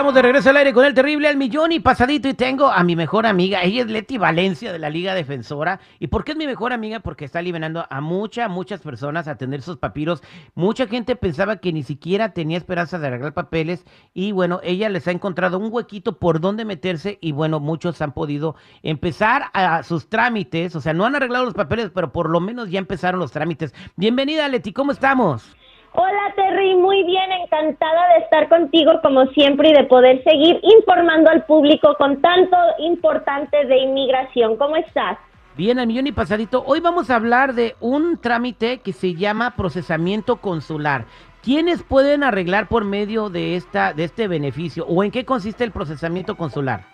Estamos 0.00 0.14
de 0.14 0.22
regreso 0.22 0.48
al 0.48 0.56
aire 0.56 0.72
con 0.72 0.86
el 0.86 0.94
terrible 0.94 1.28
al 1.28 1.36
millón 1.36 1.72
y 1.72 1.78
pasadito 1.78 2.26
y 2.26 2.32
tengo 2.32 2.68
a 2.68 2.82
mi 2.84 2.96
mejor 2.96 3.26
amiga. 3.26 3.62
Ella 3.62 3.82
es 3.82 3.90
Leti 3.90 4.16
Valencia 4.16 4.72
de 4.72 4.78
la 4.78 4.88
Liga 4.88 5.14
Defensora. 5.14 5.78
¿Y 5.98 6.06
por 6.06 6.24
qué 6.24 6.32
es 6.32 6.38
mi 6.38 6.46
mejor 6.46 6.72
amiga? 6.72 7.00
Porque 7.00 7.26
está 7.26 7.42
liberando 7.42 7.84
a 7.90 8.00
muchas, 8.00 8.48
muchas 8.48 8.80
personas 8.80 9.28
a 9.28 9.36
tener 9.36 9.60
sus 9.60 9.76
papiros. 9.76 10.22
Mucha 10.54 10.86
gente 10.86 11.16
pensaba 11.16 11.56
que 11.56 11.74
ni 11.74 11.82
siquiera 11.82 12.32
tenía 12.32 12.56
esperanza 12.56 12.98
de 12.98 13.08
arreglar 13.08 13.34
papeles 13.34 13.84
y 14.14 14.32
bueno, 14.32 14.60
ella 14.62 14.88
les 14.88 15.06
ha 15.06 15.10
encontrado 15.10 15.58
un 15.58 15.70
huequito 15.70 16.18
por 16.18 16.40
donde 16.40 16.64
meterse 16.64 17.18
y 17.20 17.32
bueno, 17.32 17.60
muchos 17.60 18.00
han 18.00 18.12
podido 18.12 18.56
empezar 18.82 19.50
a 19.52 19.82
sus 19.82 20.08
trámites. 20.08 20.74
O 20.76 20.80
sea, 20.80 20.94
no 20.94 21.04
han 21.04 21.14
arreglado 21.14 21.44
los 21.44 21.52
papeles, 21.52 21.90
pero 21.94 22.10
por 22.10 22.30
lo 22.30 22.40
menos 22.40 22.70
ya 22.70 22.78
empezaron 22.78 23.20
los 23.20 23.32
trámites. 23.32 23.74
Bienvenida 23.96 24.48
Leti, 24.48 24.72
¿cómo 24.72 24.92
estamos? 24.92 25.54
Hola 25.92 26.32
Terry, 26.36 26.76
muy 26.76 27.02
bien, 27.02 27.32
encantada 27.32 28.14
de 28.14 28.24
estar 28.24 28.48
contigo 28.48 28.92
como 29.02 29.26
siempre 29.26 29.70
y 29.70 29.72
de 29.72 29.84
poder 29.84 30.22
seguir 30.22 30.60
informando 30.62 31.30
al 31.30 31.44
público 31.46 31.96
con 31.98 32.20
tanto 32.20 32.56
importante 32.78 33.66
de 33.66 33.78
inmigración. 33.78 34.56
¿Cómo 34.56 34.76
estás? 34.76 35.18
Bien, 35.56 35.80
al 35.80 35.88
millón 35.88 36.06
y 36.06 36.12
pasadito. 36.12 36.62
Hoy 36.64 36.78
vamos 36.80 37.10
a 37.10 37.16
hablar 37.16 37.54
de 37.54 37.74
un 37.80 38.18
trámite 38.18 38.78
que 38.78 38.92
se 38.92 39.14
llama 39.14 39.56
procesamiento 39.56 40.36
consular. 40.36 41.06
¿Quiénes 41.42 41.82
pueden 41.82 42.22
arreglar 42.22 42.68
por 42.68 42.84
medio 42.84 43.28
de 43.28 43.56
esta 43.56 43.92
de 43.92 44.04
este 44.04 44.28
beneficio 44.28 44.86
o 44.86 45.02
en 45.02 45.10
qué 45.10 45.24
consiste 45.24 45.64
el 45.64 45.72
procesamiento 45.72 46.36
consular? 46.36 46.84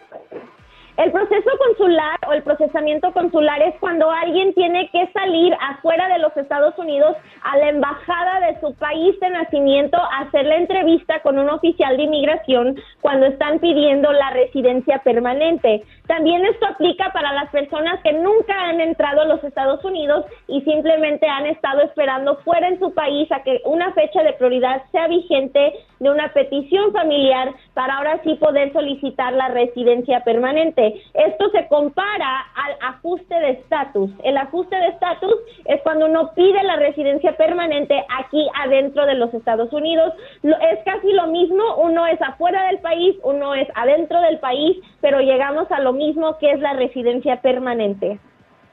El 0.96 1.12
proceso 1.12 1.50
consular 1.66 2.15
o 2.28 2.32
el 2.32 2.42
procesamiento 2.42 3.12
consular 3.12 3.60
es 3.62 3.74
cuando 3.80 4.10
alguien 4.10 4.54
tiene 4.54 4.88
que 4.90 5.08
salir 5.12 5.54
afuera 5.60 6.08
de 6.08 6.18
los 6.18 6.36
Estados 6.36 6.76
Unidos 6.78 7.16
a 7.42 7.56
la 7.58 7.68
embajada 7.68 8.40
de 8.40 8.60
su 8.60 8.74
país 8.74 9.18
de 9.20 9.30
nacimiento 9.30 9.96
a 9.96 10.22
hacer 10.22 10.46
la 10.46 10.56
entrevista 10.56 11.20
con 11.20 11.38
un 11.38 11.48
oficial 11.48 11.96
de 11.96 12.04
inmigración 12.04 12.76
cuando 13.00 13.26
están 13.26 13.58
pidiendo 13.58 14.12
la 14.12 14.30
residencia 14.30 14.98
permanente. 14.98 15.84
También 16.06 16.44
esto 16.46 16.66
aplica 16.66 17.12
para 17.12 17.32
las 17.32 17.50
personas 17.50 18.00
que 18.02 18.12
nunca 18.12 18.54
han 18.68 18.80
entrado 18.80 19.22
a 19.22 19.26
los 19.26 19.42
Estados 19.44 19.84
Unidos 19.84 20.24
y 20.48 20.60
simplemente 20.62 21.26
han 21.26 21.46
estado 21.46 21.82
esperando 21.82 22.36
fuera 22.38 22.68
en 22.68 22.78
su 22.78 22.92
país 22.94 23.30
a 23.32 23.42
que 23.42 23.60
una 23.64 23.92
fecha 23.92 24.22
de 24.22 24.32
prioridad 24.34 24.82
sea 24.92 25.08
vigente 25.08 25.74
de 25.98 26.10
una 26.10 26.32
petición 26.32 26.92
familiar 26.92 27.52
para 27.74 27.96
ahora 27.96 28.20
sí 28.22 28.34
poder 28.34 28.72
solicitar 28.72 29.32
la 29.32 29.48
residencia 29.48 30.20
permanente. 30.24 31.02
Esto 31.14 31.50
se 31.50 31.66
compara 31.68 32.15
al 32.22 32.94
ajuste 32.94 33.34
de 33.34 33.50
estatus. 33.50 34.10
El 34.24 34.36
ajuste 34.36 34.76
de 34.76 34.88
estatus 34.88 35.34
es 35.64 35.80
cuando 35.82 36.06
uno 36.06 36.32
pide 36.34 36.62
la 36.62 36.76
residencia 36.76 37.36
permanente 37.36 38.04
aquí 38.18 38.46
adentro 38.62 39.06
de 39.06 39.14
los 39.14 39.32
Estados 39.34 39.72
Unidos. 39.72 40.12
Es 40.42 40.78
casi 40.84 41.12
lo 41.12 41.26
mismo, 41.28 41.62
uno 41.76 42.06
es 42.06 42.20
afuera 42.22 42.66
del 42.66 42.78
país, 42.78 43.16
uno 43.22 43.54
es 43.54 43.68
adentro 43.74 44.20
del 44.20 44.38
país, 44.38 44.76
pero 45.00 45.20
llegamos 45.20 45.70
a 45.70 45.80
lo 45.80 45.92
mismo 45.92 46.38
que 46.38 46.52
es 46.52 46.60
la 46.60 46.74
residencia 46.74 47.40
permanente. 47.40 48.18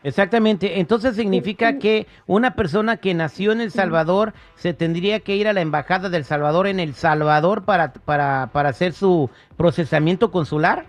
Exactamente, 0.03 0.81
entonces 0.81 1.15
significa 1.15 1.79
que 1.79 2.07
una 2.27 2.55
persona 2.55 2.97
que 2.97 3.13
nació 3.13 3.53
en 3.53 3.61
El 3.61 3.71
Salvador 3.71 4.33
se 4.55 4.73
tendría 4.73 5.21
que 5.21 5.37
ir 5.37 5.47
a 5.47 5.53
la 5.53 5.61
embajada 5.61 6.09
del 6.09 6.25
Salvador 6.25 6.67
en 6.67 6.81
El 6.81 6.93
Salvador 6.93 7.63
para, 7.63 7.93
para, 7.93 8.49
para 8.51 8.69
hacer 8.69 8.91
su 8.91 9.29
procesamiento 9.55 10.29
consular. 10.29 10.85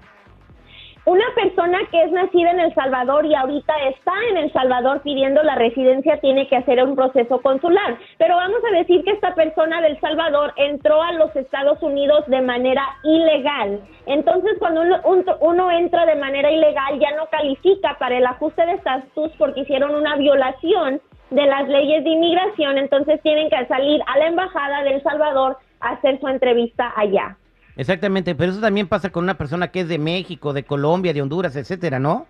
Una 1.06 1.26
persona 1.34 1.80
que 1.90 2.02
es 2.02 2.12
nacida 2.12 2.50
en 2.50 2.60
El 2.60 2.74
Salvador 2.74 3.26
y 3.26 3.34
ahorita 3.34 3.74
está 3.90 4.12
en 4.30 4.38
El 4.38 4.52
Salvador 4.54 5.02
pidiendo 5.02 5.42
la 5.42 5.54
residencia 5.54 6.18
tiene 6.20 6.48
que 6.48 6.56
hacer 6.56 6.82
un 6.82 6.96
proceso 6.96 7.42
consular. 7.42 7.98
Pero 8.16 8.36
vamos 8.36 8.60
a 8.66 8.74
decir 8.74 9.04
que 9.04 9.10
esta 9.10 9.34
persona 9.34 9.82
del 9.82 10.00
Salvador 10.00 10.54
entró 10.56 11.02
a 11.02 11.12
los 11.12 11.36
Estados 11.36 11.82
Unidos 11.82 12.24
de 12.28 12.40
manera 12.40 12.82
ilegal. 13.02 13.80
Entonces, 14.06 14.52
cuando 14.58 14.80
uno, 15.40 15.70
entra 15.72 16.06
de 16.06 16.16
manera 16.16 16.50
ilegal 16.50 16.98
ya 16.98 17.14
no 17.16 17.26
califica 17.26 17.98
para 17.98 18.16
el 18.16 18.24
ajuste 18.24 18.64
de 18.64 18.72
estatus 18.72 19.30
porque 19.36 19.60
hicieron 19.60 19.94
una 19.94 20.16
violación 20.16 21.02
de 21.28 21.46
las 21.46 21.68
leyes 21.68 22.02
de 22.02 22.10
inmigración. 22.10 22.78
Entonces 22.78 23.20
tienen 23.20 23.50
que 23.50 23.66
salir 23.66 24.00
a 24.06 24.16
la 24.16 24.28
embajada 24.28 24.82
de 24.84 24.94
El 24.94 25.02
Salvador 25.02 25.58
a 25.80 25.90
hacer 25.90 26.18
su 26.18 26.28
entrevista 26.28 26.94
allá. 26.96 27.36
Exactamente, 27.76 28.34
pero 28.34 28.52
eso 28.52 28.60
también 28.60 28.88
pasa 28.88 29.10
con 29.10 29.24
una 29.24 29.34
persona 29.34 29.68
que 29.68 29.80
es 29.80 29.88
de 29.88 29.98
México, 29.98 30.52
de 30.52 30.64
Colombia, 30.64 31.12
de 31.12 31.22
Honduras, 31.22 31.56
etcétera, 31.56 31.98
¿no? 31.98 32.26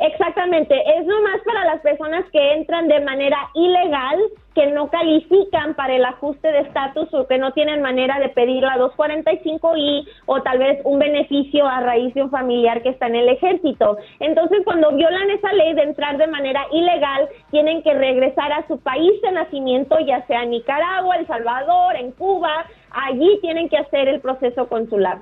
Exactamente, 0.00 0.74
es 0.96 1.06
nomás 1.06 1.40
para 1.44 1.64
las 1.64 1.80
personas 1.80 2.24
que 2.30 2.54
entran 2.54 2.86
de 2.86 3.00
manera 3.00 3.36
ilegal, 3.54 4.16
que 4.54 4.66
no 4.66 4.88
califican 4.90 5.74
para 5.74 5.94
el 5.96 6.04
ajuste 6.04 6.52
de 6.52 6.60
estatus 6.60 7.12
o 7.14 7.26
que 7.26 7.38
no 7.38 7.52
tienen 7.52 7.82
manera 7.82 8.18
de 8.20 8.28
pedir 8.28 8.62
la 8.62 8.76
245I 8.76 10.08
o 10.26 10.42
tal 10.42 10.58
vez 10.58 10.80
un 10.84 11.00
beneficio 11.00 11.66
a 11.66 11.80
raíz 11.80 12.14
de 12.14 12.22
un 12.22 12.30
familiar 12.30 12.82
que 12.82 12.90
está 12.90 13.08
en 13.08 13.16
el 13.16 13.28
ejército. 13.28 13.98
Entonces, 14.20 14.60
cuando 14.64 14.92
violan 14.92 15.30
esa 15.30 15.52
ley 15.52 15.74
de 15.74 15.82
entrar 15.82 16.16
de 16.16 16.26
manera 16.28 16.64
ilegal, 16.72 17.28
tienen 17.50 17.82
que 17.82 17.94
regresar 17.94 18.52
a 18.52 18.66
su 18.68 18.78
país 18.78 19.20
de 19.22 19.32
nacimiento, 19.32 19.98
ya 20.00 20.24
sea 20.26 20.44
Nicaragua, 20.44 21.16
El 21.16 21.26
Salvador, 21.26 21.96
en 21.96 22.12
Cuba, 22.12 22.66
allí 22.90 23.38
tienen 23.40 23.68
que 23.68 23.78
hacer 23.78 24.08
el 24.08 24.20
proceso 24.20 24.68
consular. 24.68 25.18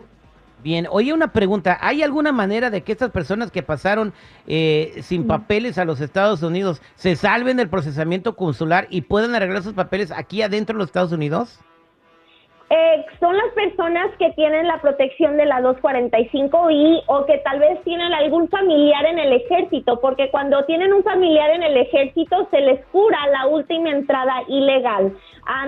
Bien, 0.63 0.87
oye 0.91 1.13
una 1.13 1.33
pregunta, 1.33 1.79
¿hay 1.81 2.03
alguna 2.03 2.33
manera 2.33 2.71
de 2.71 2.83
que 2.83 2.91
estas 2.91 3.11
personas 3.11 3.51
que 3.51 3.63
pasaron 3.63 4.13
eh, 4.47 4.95
sin 5.03 5.27
papeles 5.27 5.79
a 5.79 5.85
los 5.85 6.01
Estados 6.01 6.43
Unidos 6.43 6.81
se 6.95 7.15
salven 7.15 7.59
del 7.59 7.69
procesamiento 7.69 8.37
consular 8.37 8.87
y 8.91 9.03
puedan 9.03 9.35
arreglar 9.35 9.63
sus 9.63 9.75
papeles 9.75 10.11
aquí 10.11 10.43
adentro 10.43 10.75
de 10.75 10.79
los 10.79 10.89
Estados 10.89 11.13
Unidos? 11.13 11.61
Eh, 12.69 13.07
son 13.21 13.37
las 13.37 13.53
personas 13.55 14.11
que 14.19 14.33
tienen 14.33 14.67
la 14.67 14.81
protección 14.81 15.37
de 15.37 15.47
la 15.47 15.61
245I 15.61 17.05
o 17.07 17.25
que 17.25 17.39
tal 17.39 17.61
vez 17.61 17.81
tienen 17.85 18.13
algún 18.13 18.49
familiar 18.49 19.07
en 19.07 19.21
el 19.21 19.35
ejército, 19.35 20.01
porque 20.01 20.31
cuando 20.31 20.65
tienen 20.65 20.93
un 20.93 21.05
familiar 21.05 21.51
en 21.51 21.63
el 21.63 21.77
ejército 21.77 22.49
se 22.51 22.61
les 22.61 22.85
cura 22.87 23.19
la 23.29 23.47
última 23.47 23.91
entrada 23.91 24.43
ilegal. 24.49 25.13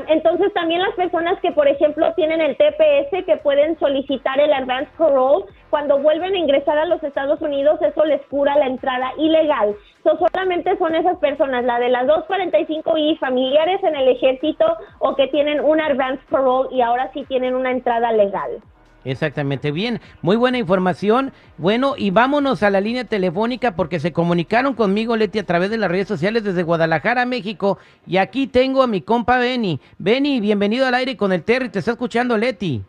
entonces 0.09 0.53
también 0.54 0.82
las 0.82 0.94
personas 0.94 1.38
que, 1.41 1.53
por 1.53 1.69
ejemplo, 1.69 2.12
tienen 2.14 2.41
el 2.41 2.56
TPS 2.56 3.25
que 3.25 3.36
pueden 3.44 3.78
solicitar 3.78 4.41
el 4.41 4.53
advance 4.53 4.91
parole, 4.98 5.44
cuando 5.70 5.98
vuelven 5.98 6.34
a 6.34 6.38
ingresar 6.38 6.78
a 6.78 6.86
los 6.86 7.03
Estados 7.04 7.41
Unidos, 7.41 7.80
eso 7.80 8.04
les 8.06 8.22
cura 8.22 8.56
la 8.56 8.66
entrada 8.66 9.12
ilegal. 9.19 9.76
Solamente 10.16 10.76
son 10.78 10.94
esas 10.94 11.19
personas, 11.19 11.64
la 11.64 11.78
de 11.78 11.88
las 11.88 12.06
245I, 12.06 13.19
familiares 13.19 13.82
en 13.82 13.96
el 13.96 14.08
ejército 14.08 14.64
o 15.00 15.14
que 15.16 15.26
tienen 15.28 15.60
un 15.60 15.80
advance 15.80 16.22
parole 16.30 16.69
y 16.72 16.80
ahora 16.80 17.10
sí 17.12 17.24
tienen 17.28 17.54
una 17.54 17.70
entrada 17.70 18.12
legal. 18.12 18.62
Exactamente, 19.04 19.70
bien, 19.70 20.00
muy 20.22 20.36
buena 20.36 20.58
información. 20.58 21.32
Bueno, 21.56 21.94
y 21.97 22.10
vámonos 22.10 22.62
a 22.62 22.70
la 22.70 22.80
línea 22.80 23.04
telefónica 23.04 23.74
porque 23.74 24.00
se 24.00 24.12
comunicaron 24.12 24.74
conmigo, 24.74 25.16
Leti, 25.16 25.38
a 25.38 25.47
través 25.47 25.70
de 25.70 25.78
las 25.78 25.91
redes 25.91 26.08
sociales 26.08 26.44
desde 26.44 26.62
Guadalajara, 26.62 27.24
México. 27.24 27.78
Y 28.06 28.16
aquí 28.16 28.47
tengo 28.47 28.82
a 28.82 28.86
mi 28.86 29.00
compa 29.00 29.38
Benny. 29.38 29.80
Benny, 29.98 30.41
bienvenido 30.41 30.86
al 30.86 30.94
aire 30.94 31.16
con 31.16 31.32
el 31.32 31.44
Terry, 31.44 31.68
te 31.68 31.78
está 31.78 31.92
escuchando 31.92 32.36
Leti. 32.36 32.82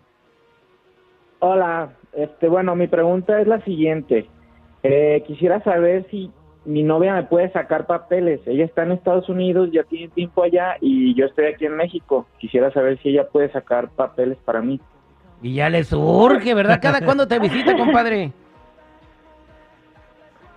Hola, 1.40 1.91
este, 2.13 2.50
bueno, 2.50 2.76
mi 2.76 2.88
pregunta 2.88 3.40
es 3.40 3.47
la 3.47 3.64
siguiente. 3.64 4.28
Eh, 4.84 5.23
quisiera 5.28 5.64
saber 5.64 6.05
si 6.09 6.32
mi 6.66 6.84
novia 6.84 7.14
me 7.14 7.23
puede 7.23 7.52
sacar 7.52 7.85
papeles. 7.85 8.41
Ella 8.46 8.66
está 8.66 8.84
en 8.84 8.91
Estados 8.91 9.29
Unidos, 9.29 9.70
ya 9.72 9.84
tiene 9.84 10.09
tiempo 10.09 10.44
allá 10.44 10.78
y 10.82 11.16
yo 11.16 11.26
estoy 11.26 11.46
aquí 11.46 11.66
en 11.66 11.76
México. 11.76 12.28
Quisiera 12.38 12.72
saber 12.72 13.00
si 13.02 13.09
ella 13.09 13.28
puede 13.28 13.52
sacar 13.52 13.90
papeles 13.90 14.38
para 14.46 14.61
mí. 14.61 14.79
Y 15.41 15.56
ya 15.56 15.70
le 15.70 15.84
surge, 15.84 16.53
¿verdad? 16.53 16.79
¿Cada 16.82 17.02
cuándo 17.02 17.28
te 17.28 17.40
visita, 17.40 17.76
compadre? 17.76 18.32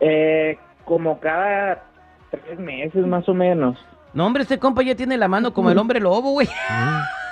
Eh, 0.05 0.59
como 0.85 1.21
cada 1.21 1.85
tres 2.29 2.59
meses 2.59 3.07
más 3.07 3.29
o 3.29 3.35
menos. 3.35 3.79
No, 4.13 4.27
hombre, 4.27 4.43
este 4.43 4.59
compa 4.59 4.83
ya 4.83 4.97
tiene 4.97 5.17
la 5.17 5.29
mano 5.29 5.53
como 5.53 5.71
el 5.71 5.79
hombre 5.79 6.01
lobo, 6.01 6.33
güey. 6.33 6.49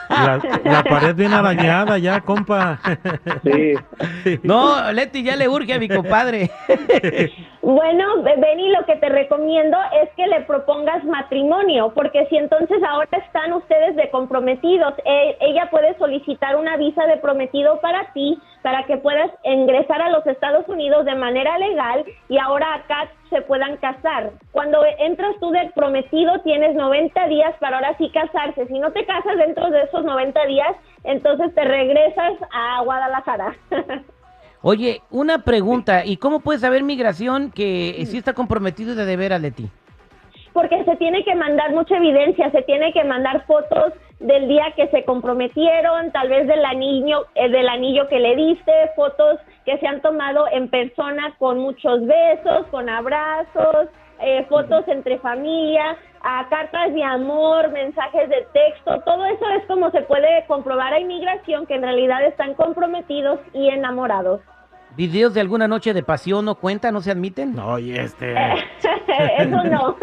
La, 0.09 0.83
pared 0.83 1.15
bien 1.15 1.33
arañada 1.33 1.99
ya, 1.99 2.21
compa. 2.21 2.81
Sí. 3.45 3.75
No, 4.43 4.93
Leti, 4.93 5.23
ya 5.23 5.37
le 5.37 5.49
urge 5.49 5.75
a 5.75 5.79
mi 5.79 5.89
compadre. 5.89 6.51
Bueno, 7.73 8.25
Benny, 8.25 8.69
lo 8.71 8.85
que 8.85 8.97
te 8.97 9.09
recomiendo 9.09 9.79
es 10.03 10.11
que 10.17 10.27
le 10.27 10.41
propongas 10.41 11.05
matrimonio, 11.05 11.93
porque 11.95 12.27
si 12.27 12.37
entonces 12.37 12.83
ahora 12.83 13.09
están 13.13 13.53
ustedes 13.53 13.95
de 13.95 14.11
comprometidos, 14.11 14.95
e, 15.05 15.37
ella 15.39 15.71
puede 15.71 15.97
solicitar 15.97 16.57
una 16.57 16.77
visa 16.77 17.07
de 17.07 17.19
prometido 17.19 17.81
para 17.81 18.13
ti, 18.13 18.37
para 18.63 18.83
que 18.87 18.97
puedas 18.97 19.31
ingresar 19.45 20.03
a 20.03 20.11
los 20.11 20.27
Estados 20.27 20.67
Unidos 20.69 21.05
de 21.05 21.15
manera 21.15 21.59
legal 21.59 22.05
y 22.29 22.39
ahora 22.39 22.75
acá 22.75 23.09
se 23.29 23.41
puedan 23.43 23.77
casar. 23.77 24.33
Cuando 24.51 24.85
entras 24.99 25.37
tú 25.39 25.53
de 25.53 25.71
prometido 25.73 26.41
tienes 26.41 26.75
90 26.75 27.29
días 27.29 27.55
para 27.61 27.77
ahora 27.77 27.97
sí 27.99 28.11
casarse. 28.11 28.67
Si 28.67 28.81
no 28.81 28.91
te 28.91 29.07
casas 29.07 29.37
dentro 29.37 29.71
de 29.71 29.83
esos 29.83 30.03
90 30.05 30.45
días, 30.47 30.75
entonces 31.05 31.55
te 31.55 31.63
regresas 31.63 32.33
a 32.53 32.83
Guadalajara. 32.83 33.55
Oye, 34.63 35.03
una 35.11 35.39
pregunta, 35.45 36.05
¿y 36.05 36.17
cómo 36.19 36.41
puedes 36.41 36.61
saber 36.61 36.83
migración 36.83 37.51
que 37.51 38.03
sí 38.07 38.19
está 38.19 38.35
comprometido 38.35 38.95
de 38.95 39.07
deber 39.07 39.33
a 39.33 39.39
Leti? 39.39 39.71
porque 40.53 40.85
se 40.85 40.97
tiene 40.97 41.25
que 41.25 41.35
mandar 41.35 41.73
mucha 41.73 41.97
evidencia, 41.97 42.51
se 42.51 42.63
tiene 42.63 42.93
que 42.93 43.05
mandar 43.05 43.45
fotos 43.47 43.93
del 44.19 44.49
día 44.49 44.73
que 44.77 44.89
se 44.89 45.05
comprometieron, 45.05 46.11
tal 46.13 46.29
vez 46.29 46.47
del 46.47 46.65
anillo, 46.65 47.27
eh, 47.35 47.49
del 47.49 47.69
anillo 47.69 48.09
que 48.09 48.19
le 48.19 48.37
diste, 48.37 48.73
fotos 48.97 49.39
que 49.65 49.79
se 49.79 49.87
han 49.87 50.03
tomado 50.03 50.47
en 50.53 50.69
persona 50.69 51.35
con 51.39 51.59
muchos 51.59 52.05
besos, 52.07 52.67
con 52.71 52.89
abrazos, 52.89 53.89
eh, 54.23 54.45
fotos 54.49 54.87
entre 54.89 55.19
familia, 55.19 55.97
a 56.23 56.47
cartas 56.49 56.93
de 56.95 57.03
amor, 57.03 57.71
mensajes 57.73 58.29
de 58.29 58.47
texto, 58.53 59.01
todo 59.05 59.25
eso 59.27 59.49
es 59.59 59.65
como 59.67 59.91
se 59.91 60.03
puede 60.03 60.45
comprobar 60.47 60.93
a 60.93 61.01
inmigración 61.01 61.67
que 61.67 61.75
en 61.75 61.83
realidad 61.83 62.25
están 62.27 62.55
comprometidos 62.55 63.41
y 63.55 63.69
enamorados. 63.69 64.41
¿Videos 64.97 65.33
de 65.35 65.41
alguna 65.41 65.69
noche 65.69 65.95
de 65.95 66.03
pasión 66.03 66.45
no 66.45 66.57
cuentan, 66.57 66.93
no 66.93 67.01
se 67.01 67.13
admiten? 67.13 67.55
No, 67.55 67.79
y 67.79 67.93
este. 67.93 68.35
eso 69.39 69.65
no. 69.65 69.97